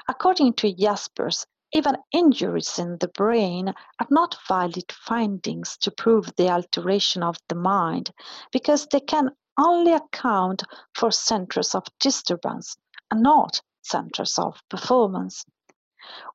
According 0.08 0.54
to 0.54 0.72
Jaspers, 0.72 1.46
even 1.72 1.96
injuries 2.12 2.78
in 2.78 2.98
the 2.98 3.08
brain 3.08 3.68
are 3.68 4.06
not 4.10 4.36
valid 4.46 4.92
findings 4.92 5.76
to 5.78 5.90
prove 5.90 6.34
the 6.36 6.48
alteration 6.48 7.22
of 7.22 7.38
the 7.48 7.54
mind 7.54 8.10
because 8.52 8.86
they 8.86 9.00
can 9.00 9.30
only 9.58 9.92
account 9.92 10.62
for 10.94 11.10
centers 11.10 11.74
of 11.74 11.84
disturbance 11.98 12.76
and 13.10 13.22
not 13.22 13.60
centers 13.82 14.38
of 14.38 14.62
performance. 14.68 15.44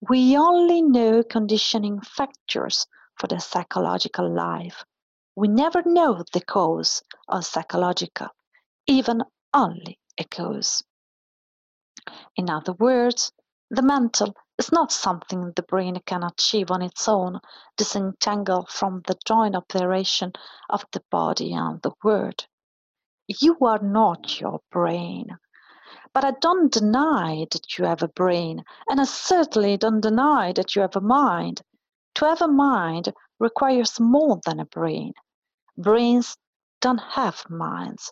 We 0.02 0.38
only 0.38 0.82
know 0.82 1.24
conditioning 1.24 2.02
factors 2.02 2.86
for 3.16 3.28
the 3.28 3.40
psychological 3.40 4.32
life. 4.32 4.84
We 5.36 5.48
never 5.48 5.84
know 5.84 6.24
the 6.34 6.42
cause 6.42 7.04
of 7.28 7.46
psychological, 7.46 8.30
even 8.88 9.24
only 9.54 10.00
a 10.18 10.24
cause. 10.24 10.84
In 12.36 12.50
other 12.50 12.74
words, 12.74 13.32
the 13.70 13.82
mental 13.82 14.34
is 14.58 14.72
not 14.72 14.92
something 14.92 15.52
the 15.56 15.64
brain 15.64 16.00
can 16.06 16.24
achieve 16.24 16.72
on 16.72 16.82
its 16.82 17.08
own, 17.08 17.40
disentangled 17.78 18.70
from 18.70 19.02
the 19.06 19.18
joint 19.26 19.56
operation 19.56 20.34
of 20.70 20.84
the 20.92 21.04
body 21.12 21.54
and 21.54 21.82
the 21.82 21.92
word. 22.04 22.46
You 23.28 23.58
are 23.62 23.80
not 23.80 24.40
your 24.40 24.62
brain. 24.72 25.38
But 26.14 26.26
I 26.26 26.32
don't 26.42 26.72
deny 26.72 27.46
that 27.52 27.78
you 27.78 27.86
have 27.86 28.02
a 28.02 28.08
brain, 28.08 28.64
and 28.90 29.00
I 29.00 29.04
certainly 29.04 29.78
don't 29.78 30.02
deny 30.02 30.54
that 30.54 30.76
you 30.76 30.82
have 30.82 30.96
a 30.96 31.02
mind. 31.02 31.62
To 32.16 32.26
have 32.26 32.42
a 32.42 32.48
mind 32.48 33.14
requires 33.40 34.00
more 34.00 34.40
than 34.46 34.60
a 34.60 34.66
brain. 34.66 35.14
Brains 35.78 36.36
don't 36.82 36.98
have 36.98 37.48
minds. 37.50 38.12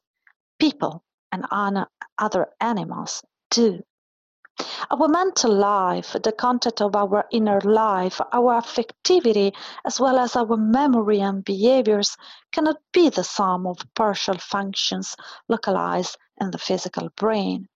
People 0.60 1.04
and 1.32 1.46
other 2.20 2.48
animals 2.62 3.24
do. 3.50 3.82
Our 4.90 5.08
mental 5.08 5.54
life, 5.54 6.16
the 6.24 6.32
content 6.32 6.82
of 6.82 6.96
our 6.96 7.28
inner 7.32 7.60
life, 7.62 8.22
our 8.32 8.62
affectivity, 8.62 9.54
as 9.84 10.00
well 10.00 10.18
as 10.18 10.36
our 10.36 10.56
memory 10.56 11.20
and 11.20 11.44
behaviors, 11.44 12.16
cannot 12.52 12.78
be 12.94 13.10
the 13.10 13.24
sum 13.24 13.68
of 13.68 13.80
partial 13.96 14.38
functions 14.38 15.16
localized 15.50 16.18
in 16.40 16.52
the 16.52 16.58
physical 16.58 17.10
brain. 17.16 17.68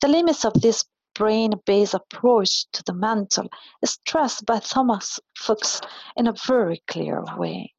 The 0.00 0.08
limits 0.08 0.44
of 0.44 0.54
this 0.54 0.84
brain-based 1.14 1.94
approach 1.94 2.70
to 2.72 2.82
the 2.82 2.94
mental 2.94 3.48
is 3.80 3.92
stressed 3.92 4.44
by 4.44 4.58
Thomas 4.58 5.20
Fuchs 5.36 5.80
in 6.16 6.26
a 6.26 6.34
very 6.46 6.82
clear 6.88 7.24
way. 7.36 7.72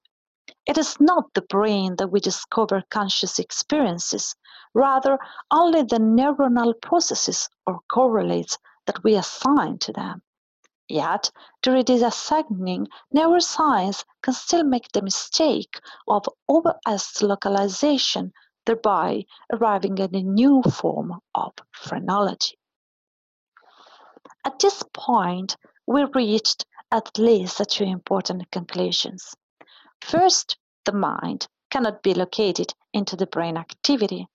It 0.65 0.77
is 0.77 0.97
not 0.99 1.33
the 1.33 1.41
brain 1.41 1.97
that 1.97 2.07
we 2.07 2.21
discover 2.21 2.83
conscious 2.89 3.37
experiences, 3.37 4.35
rather 4.73 5.19
only 5.51 5.83
the 5.83 5.97
neuronal 5.97 6.73
processes 6.81 7.49
or 7.67 7.81
correlates 7.91 8.57
that 8.85 9.03
we 9.03 9.15
assign 9.15 9.77
to 9.79 9.91
them. 9.91 10.21
Yet, 10.87 11.31
during 11.61 11.83
this 11.85 12.01
assigning, 12.01 12.87
neuroscience 13.13 14.05
can 14.21 14.33
still 14.33 14.63
make 14.63 14.91
the 14.91 15.01
mistake 15.01 15.79
of 16.07 16.27
over-S 16.47 17.21
localization, 17.21 18.31
thereby 18.65 19.25
arriving 19.51 19.99
at 19.99 20.15
a 20.15 20.21
new 20.21 20.61
form 20.63 21.19
of 21.35 21.53
phrenology. 21.71 22.57
At 24.45 24.59
this 24.59 24.83
point, 24.93 25.57
we 25.87 26.05
reached 26.05 26.65
at 26.91 27.17
least 27.17 27.61
two 27.69 27.83
important 27.83 28.49
conclusions. 28.51 29.35
First, 30.05 30.57
the 30.85 30.91
mind 30.91 31.47
cannot 31.71 32.03
be 32.03 32.13
located 32.13 32.73
into 32.91 33.15
the 33.15 33.25
brain 33.25 33.57
activity. 33.57 34.27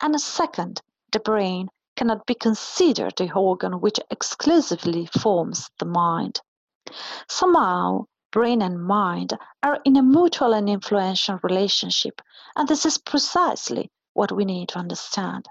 And 0.00 0.20
second, 0.20 0.80
the 1.12 1.20
brain 1.20 1.68
cannot 1.96 2.26
be 2.26 2.34
considered 2.34 3.14
the 3.16 3.30
organ 3.32 3.80
which 3.80 4.00
exclusively 4.10 5.06
forms 5.06 5.70
the 5.78 5.84
mind. 5.84 6.40
Somehow, 7.28 8.06
brain 8.32 8.62
and 8.62 8.82
mind 8.82 9.38
are 9.62 9.80
in 9.84 9.96
a 9.96 10.02
mutual 10.02 10.54
and 10.54 10.68
influential 10.68 11.38
relationship, 11.42 12.22
and 12.56 12.66
this 12.66 12.86
is 12.86 12.96
precisely 12.98 13.90
what 14.14 14.32
we 14.32 14.44
need 14.44 14.70
to 14.70 14.78
understand. 14.78 15.46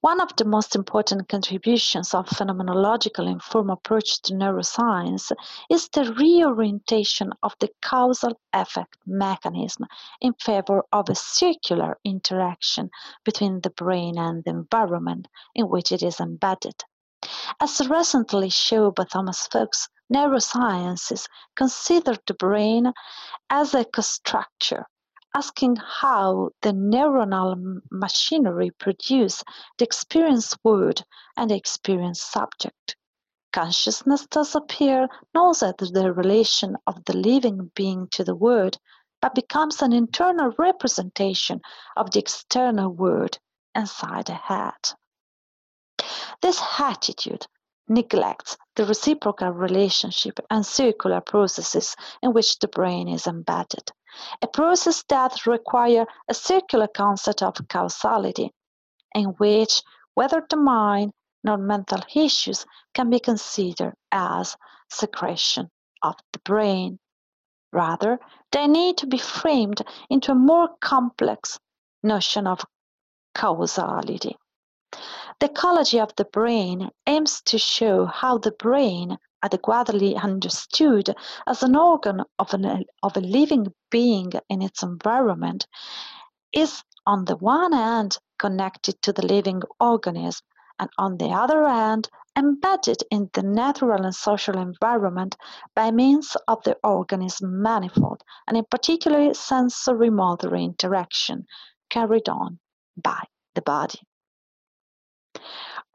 One 0.00 0.20
of 0.20 0.34
the 0.36 0.44
most 0.44 0.74
important 0.74 1.28
contributions 1.28 2.14
of 2.14 2.26
phenomenological 2.26 3.30
informed 3.30 3.70
approach 3.70 4.20
to 4.22 4.34
neuroscience 4.34 5.30
is 5.70 5.88
the 5.88 6.12
reorientation 6.14 7.32
of 7.42 7.54
the 7.60 7.70
causal 7.80 8.40
effect 8.52 8.96
mechanism 9.06 9.86
in 10.20 10.34
favor 10.34 10.82
of 10.92 11.08
a 11.08 11.14
circular 11.14 11.98
interaction 12.04 12.90
between 13.24 13.60
the 13.60 13.70
brain 13.70 14.18
and 14.18 14.42
the 14.44 14.50
environment 14.50 15.28
in 15.54 15.68
which 15.68 15.92
it 15.92 16.02
is 16.02 16.18
embedded. 16.18 16.82
As 17.60 17.88
recently 17.88 18.50
shown 18.50 18.92
by 18.94 19.04
Thomas 19.04 19.46
Fuchs, 19.46 19.88
neurosciences 20.12 21.28
consider 21.54 22.16
the 22.26 22.34
brain 22.34 22.92
as 23.48 23.74
a 23.74 23.84
co-structure 23.84 24.86
asking 25.34 25.76
how 25.76 26.50
the 26.60 26.72
neuronal 26.72 27.80
machinery 27.90 28.70
produce 28.70 29.42
the 29.78 29.84
experience 29.84 30.54
word 30.62 31.02
and 31.36 31.50
the 31.50 31.56
experience 31.56 32.20
subject. 32.20 32.96
Consciousness 33.52 34.26
does 34.26 34.54
appear 34.54 35.08
not 35.34 35.62
as 35.62 35.92
the 35.92 36.12
relation 36.12 36.76
of 36.86 37.04
the 37.04 37.16
living 37.16 37.70
being 37.74 38.08
to 38.08 38.24
the 38.24 38.34
word, 38.34 38.76
but 39.20 39.34
becomes 39.34 39.80
an 39.80 39.92
internal 39.92 40.52
representation 40.58 41.60
of 41.96 42.10
the 42.10 42.18
external 42.18 42.90
word 42.90 43.38
inside 43.74 44.26
the 44.26 44.34
head. 44.34 44.72
This 46.42 46.60
attitude 46.78 47.46
neglects 47.88 48.56
the 48.76 48.84
reciprocal 48.84 49.50
relationship 49.50 50.40
and 50.50 50.64
circular 50.64 51.20
processes 51.20 51.94
in 52.22 52.32
which 52.32 52.58
the 52.58 52.68
brain 52.68 53.08
is 53.08 53.26
embedded 53.26 53.90
a 54.40 54.46
process 54.46 55.02
that 55.08 55.46
requires 55.46 56.06
a 56.28 56.34
circular 56.34 56.88
concept 56.88 57.42
of 57.42 57.56
causality, 57.68 58.52
in 59.14 59.26
which 59.38 59.82
whether 60.14 60.44
the 60.48 60.56
mind 60.56 61.12
nor 61.44 61.56
mental 61.56 62.00
issues 62.14 62.64
can 62.94 63.10
be 63.10 63.18
considered 63.18 63.94
as 64.10 64.56
secretion 64.90 65.70
of 66.02 66.14
the 66.32 66.38
brain. 66.40 66.98
Rather, 67.72 68.20
they 68.50 68.66
need 68.66 68.98
to 68.98 69.06
be 69.06 69.18
framed 69.18 69.82
into 70.10 70.32
a 70.32 70.34
more 70.34 70.68
complex 70.80 71.58
notion 72.02 72.46
of 72.46 72.64
causality. 73.34 74.36
The 75.40 75.46
ecology 75.46 75.98
of 75.98 76.14
the 76.16 76.26
brain 76.26 76.90
aims 77.06 77.40
to 77.46 77.58
show 77.58 78.04
how 78.04 78.38
the 78.38 78.52
brain 78.52 79.18
adequately 79.42 80.16
understood 80.16 81.14
as 81.46 81.62
an 81.62 81.76
organ 81.76 82.22
of, 82.38 82.54
an, 82.54 82.84
of 83.02 83.16
a 83.16 83.20
living 83.20 83.66
being 83.90 84.32
in 84.48 84.62
its 84.62 84.82
environment 84.82 85.66
is 86.52 86.82
on 87.06 87.24
the 87.24 87.36
one 87.36 87.72
hand 87.72 88.18
connected 88.38 89.00
to 89.02 89.12
the 89.12 89.26
living 89.26 89.62
organism 89.80 90.44
and 90.78 90.90
on 90.98 91.16
the 91.18 91.28
other 91.28 91.66
hand 91.66 92.08
embedded 92.36 93.02
in 93.10 93.28
the 93.34 93.42
natural 93.42 94.04
and 94.04 94.14
social 94.14 94.58
environment 94.58 95.36
by 95.74 95.90
means 95.90 96.36
of 96.48 96.62
the 96.64 96.76
organism 96.82 97.62
manifold 97.62 98.22
and 98.46 98.56
in 98.56 98.64
particular 98.70 99.34
sensory 99.34 100.10
motor 100.10 100.56
interaction 100.56 101.46
carried 101.90 102.28
on 102.28 102.58
by 102.96 103.22
the 103.54 103.62
body. 103.62 104.00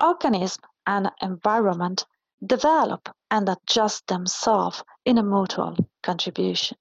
Organism 0.01 0.63
and 0.85 1.11
environment 1.21 2.05
develop 2.45 3.09
and 3.31 3.49
adjust 3.49 4.07
themselves 4.07 4.83
in 5.05 5.17
a 5.17 5.23
mutual 5.23 5.75
contribution. 6.03 6.77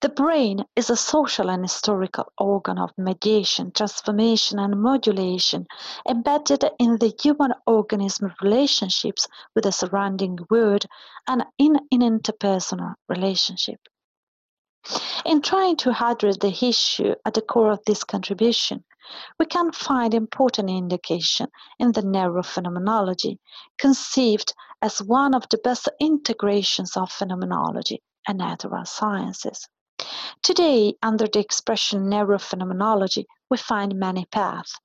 The 0.00 0.08
brain 0.08 0.64
is 0.76 0.88
a 0.88 0.96
social 0.96 1.50
and 1.50 1.62
historical 1.62 2.32
organ 2.38 2.78
of 2.78 2.96
mediation, 2.96 3.70
transformation, 3.70 4.58
and 4.58 4.80
modulation 4.80 5.66
embedded 6.08 6.64
in 6.78 6.96
the 6.96 7.14
human 7.20 7.52
organism 7.66 8.32
relationships 8.42 9.28
with 9.54 9.64
the 9.64 9.72
surrounding 9.72 10.38
world 10.48 10.86
and 11.26 11.44
in 11.58 11.76
an 11.92 12.00
interpersonal 12.00 12.94
relationship. 13.10 13.80
In 15.26 15.42
trying 15.42 15.76
to 15.76 15.90
address 15.90 16.38
the 16.38 16.56
issue 16.66 17.14
at 17.26 17.34
the 17.34 17.42
core 17.42 17.72
of 17.72 17.84
this 17.84 18.04
contribution, 18.04 18.84
we 19.38 19.46
can 19.46 19.72
find 19.72 20.14
important 20.14 20.68
indication 20.70 21.48
in 21.78 21.92
the 21.92 22.02
neurophenomenology, 22.02 23.38
conceived 23.78 24.54
as 24.82 25.02
one 25.02 25.34
of 25.34 25.48
the 25.48 25.58
best 25.58 25.88
integrations 26.00 26.96
of 26.96 27.10
phenomenology 27.10 28.02
and 28.26 28.38
natural 28.38 28.84
sciences. 28.84 29.68
Today, 30.42 30.94
under 31.02 31.26
the 31.26 31.40
expression 31.40 32.10
neurophenomenology, 32.10 33.24
we 33.50 33.56
find 33.56 33.98
many 33.98 34.26
paths. 34.26 34.78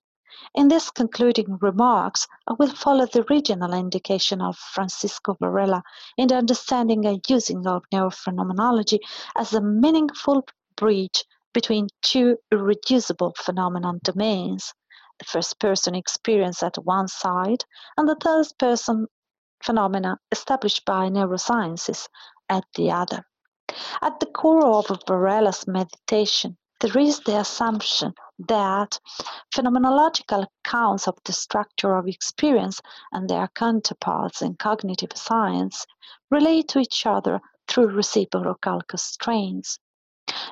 In 0.55 0.67
these 0.67 0.89
concluding 0.89 1.57
remarks, 1.61 2.27
I 2.47 2.53
will 2.53 2.73
follow 2.73 3.05
the 3.05 3.25
original 3.29 3.73
indication 3.73 4.41
of 4.41 4.57
Francisco 4.57 5.37
Varela 5.39 5.83
in 6.17 6.27
the 6.27 6.35
understanding 6.35 7.05
and 7.05 7.21
using 7.29 7.67
of 7.67 7.83
neurophenomenology 7.93 8.99
as 9.37 9.53
a 9.53 9.61
meaningful 9.61 10.45
bridge 10.75 11.23
between 11.53 11.87
two 12.01 12.37
irreducible 12.51 13.33
phenomenon 13.37 13.99
domains, 14.03 14.73
the 15.19 15.25
first 15.25 15.59
person 15.59 15.95
experience 15.95 16.63
at 16.63 16.77
one 16.83 17.07
side 17.07 17.63
and 17.95 18.09
the 18.09 18.15
third 18.15 18.47
person 18.57 19.07
phenomena 19.63 20.17
established 20.31 20.83
by 20.85 21.09
neurosciences 21.09 22.07
at 22.49 22.65
the 22.75 22.91
other. 22.91 23.25
At 24.01 24.19
the 24.19 24.25
core 24.25 24.65
of 24.65 24.87
Varela's 25.07 25.65
meditation, 25.67 26.57
there 26.79 26.97
is 27.01 27.21
the 27.21 27.39
assumption 27.39 28.13
that 28.47 28.99
phenomenological 29.55 30.45
accounts 30.65 31.07
of 31.07 31.17
the 31.23 31.31
structure 31.31 31.95
of 31.95 32.07
experience 32.07 32.81
and 33.13 33.29
their 33.29 33.47
counterparts 33.47 34.41
in 34.41 34.55
cognitive 34.55 35.15
science 35.15 35.85
relate 36.29 36.67
to 36.67 36.79
each 36.79 37.05
other 37.05 37.39
through 37.69 37.87
reciprocal 37.87 38.81
constraints. 38.81 39.79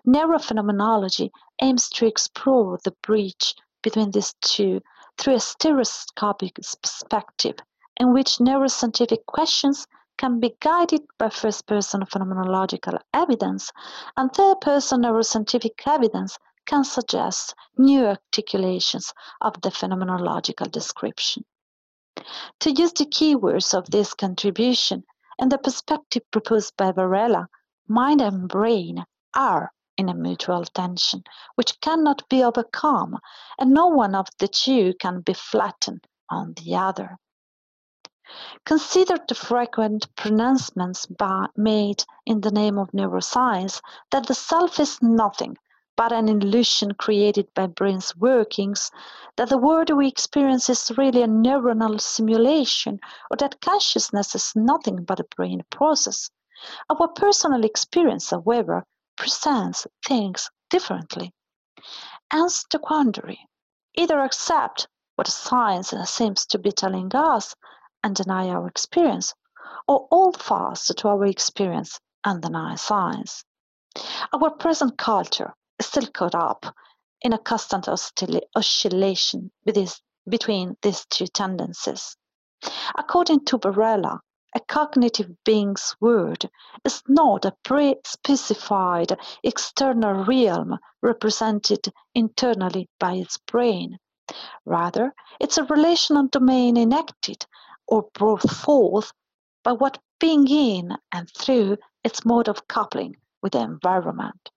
Neurophenomenology 0.07 1.29
aims 1.61 1.89
to 1.89 2.05
explore 2.05 2.79
the 2.83 2.95
bridge 3.01 3.55
between 3.81 4.11
these 4.11 4.35
two 4.41 4.81
through 5.17 5.35
a 5.35 5.39
stereoscopic 5.39 6.55
perspective 6.55 7.55
in 7.97 8.13
which 8.13 8.37
neuroscientific 8.37 9.25
questions 9.25 9.87
can 10.17 10.39
be 10.39 10.55
guided 10.59 11.01
by 11.17 11.29
first 11.29 11.65
person 11.65 12.05
phenomenological 12.05 12.99
evidence, 13.13 13.71
and 14.15 14.31
third 14.31 14.61
person 14.61 15.01
neuroscientific 15.01 15.81
evidence 15.87 16.37
can 16.65 16.83
suggest 16.83 17.55
new 17.77 18.05
articulations 18.05 19.13
of 19.41 19.59
the 19.61 19.69
phenomenological 19.69 20.69
description. 20.71 21.43
To 22.59 22.71
use 22.71 22.93
the 22.93 23.05
keywords 23.05 23.73
of 23.73 23.89
this 23.89 24.13
contribution 24.13 25.03
and 25.39 25.51
the 25.51 25.57
perspective 25.57 26.23
proposed 26.29 26.77
by 26.77 26.91
Varela, 26.91 27.47
mind 27.87 28.21
and 28.21 28.47
brain 28.47 29.03
are 29.35 29.71
in 29.97 30.09
a 30.09 30.13
mutual 30.13 30.65
tension, 30.65 31.23
which 31.55 31.79
cannot 31.81 32.27
be 32.29 32.43
overcome, 32.43 33.19
and 33.59 33.71
no 33.71 33.87
one 33.87 34.15
of 34.15 34.27
the 34.39 34.47
two 34.47 34.93
can 34.99 35.21
be 35.21 35.33
flattened 35.33 36.05
on 36.29 36.53
the 36.53 36.75
other. 36.75 37.17
Consider 38.65 39.17
the 39.27 39.35
frequent 39.35 40.07
pronouncements 40.15 41.07
made 41.55 42.03
in 42.25 42.41
the 42.41 42.51
name 42.51 42.77
of 42.77 42.91
neuroscience 42.91 43.81
that 44.11 44.27
the 44.27 44.33
self 44.33 44.79
is 44.79 45.01
nothing 45.01 45.57
but 45.97 46.13
an 46.13 46.29
illusion 46.29 46.93
created 46.93 47.53
by 47.53 47.67
brain's 47.67 48.15
workings, 48.15 48.89
that 49.35 49.49
the 49.49 49.57
world 49.57 49.89
we 49.89 50.07
experience 50.07 50.69
is 50.69 50.91
really 50.97 51.21
a 51.21 51.27
neuronal 51.27 51.99
simulation, 51.99 52.99
or 53.29 53.37
that 53.37 53.59
consciousness 53.61 54.33
is 54.33 54.53
nothing 54.55 55.03
but 55.03 55.19
a 55.19 55.25
brain 55.35 55.61
process. 55.69 56.31
Our 56.89 57.09
personal 57.09 57.65
experience, 57.65 58.29
however, 58.29 58.85
presents 59.21 59.85
things 60.03 60.49
differently. 60.71 61.31
Hence 62.31 62.65
the 62.71 62.79
quandary. 62.79 63.39
Either 63.93 64.19
accept 64.19 64.87
what 65.15 65.27
science 65.27 65.93
seems 66.05 66.47
to 66.47 66.57
be 66.57 66.71
telling 66.71 67.11
us 67.13 67.53
and 68.03 68.15
deny 68.15 68.49
our 68.49 68.67
experience, 68.67 69.35
or 69.87 70.07
hold 70.09 70.41
fast 70.41 70.91
to 70.97 71.07
our 71.07 71.23
experience 71.25 71.99
and 72.25 72.41
deny 72.41 72.73
science. 72.73 73.43
Our 74.33 74.49
present 74.49 74.97
culture 74.97 75.53
is 75.77 75.85
still 75.85 76.07
caught 76.07 76.33
up 76.33 76.75
in 77.21 77.31
a 77.31 77.37
constant 77.37 77.87
oscillation 78.55 79.51
between 79.65 80.77
these 80.81 81.05
two 81.11 81.27
tendencies. 81.27 82.17
According 82.97 83.45
to 83.45 83.59
Varela, 83.59 84.19
a 84.55 84.59
cognitive 84.59 85.31
being's 85.45 85.95
world 86.01 86.49
is 86.83 87.01
not 87.07 87.45
a 87.45 87.55
pre-specified 87.63 89.17
external 89.43 90.25
realm 90.25 90.77
represented 91.01 91.87
internally 92.13 92.89
by 92.99 93.13
its 93.13 93.37
brain. 93.37 93.97
Rather, 94.65 95.13
it's 95.39 95.57
a 95.57 95.63
relational 95.65 96.27
domain 96.27 96.77
enacted 96.77 97.45
or 97.87 98.09
brought 98.13 98.49
forth 98.49 99.11
by 99.63 99.71
what 99.71 99.99
being 100.19 100.47
in 100.47 100.97
and 101.11 101.29
through 101.37 101.77
its 102.03 102.25
mode 102.25 102.47
of 102.47 102.67
coupling 102.67 103.15
with 103.41 103.53
the 103.53 103.59
environment. 103.59 104.49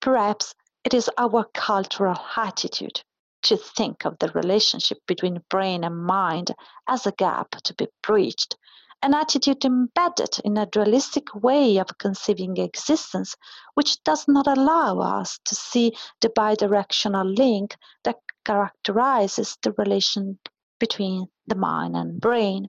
Perhaps 0.00 0.54
it 0.84 0.94
is 0.94 1.10
our 1.18 1.44
cultural 1.54 2.18
attitude 2.36 3.02
to 3.42 3.56
think 3.56 4.04
of 4.04 4.18
the 4.18 4.28
relationship 4.32 4.98
between 5.06 5.42
brain 5.48 5.84
and 5.84 6.04
mind 6.04 6.54
as 6.88 7.06
a 7.06 7.12
gap 7.12 7.50
to 7.62 7.74
be 7.74 7.86
bridged, 8.02 8.56
an 9.00 9.14
attitude 9.14 9.64
embedded 9.64 10.40
in 10.44 10.56
a 10.56 10.66
dualistic 10.66 11.32
way 11.34 11.78
of 11.78 11.98
conceiving 11.98 12.56
existence, 12.56 13.36
which 13.74 14.02
does 14.02 14.26
not 14.26 14.46
allow 14.46 14.98
us 14.98 15.38
to 15.44 15.54
see 15.54 15.96
the 16.20 16.28
bidirectional 16.30 17.36
link 17.36 17.76
that 18.02 18.16
characterizes 18.44 19.56
the 19.62 19.72
relation 19.78 20.38
between 20.80 21.26
the 21.46 21.54
mind 21.54 21.96
and 21.96 22.20
brain. 22.20 22.66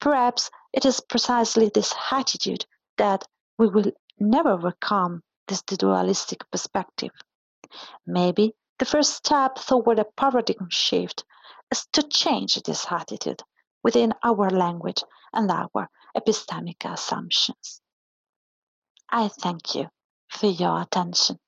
Perhaps 0.00 0.50
it 0.72 0.84
is 0.84 1.00
precisely 1.00 1.70
this 1.72 1.94
attitude 2.10 2.66
that 2.98 3.24
we 3.58 3.68
will 3.68 3.92
never 4.18 4.50
overcome 4.50 5.22
this 5.46 5.62
dualistic 5.62 6.50
perspective. 6.50 7.12
Maybe 8.06 8.54
the 8.78 8.84
first 8.84 9.14
step 9.14 9.56
toward 9.56 9.98
a 9.98 10.04
paradigm 10.16 10.68
shift 10.70 11.24
is 11.70 11.86
to 11.92 12.02
change 12.02 12.60
this 12.62 12.86
attitude 12.90 13.42
within 13.86 14.12
our 14.24 14.50
language 14.50 15.04
and 15.32 15.48
our 15.48 15.88
epistemic 16.16 16.84
assumptions. 16.84 17.80
I 19.08 19.28
thank 19.28 19.76
you 19.76 19.86
for 20.28 20.48
your 20.48 20.82
attention. 20.82 21.38